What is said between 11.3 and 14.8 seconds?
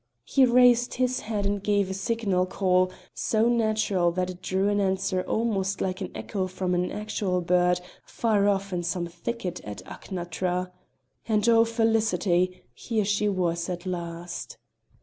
oh! felicity; here she was at last!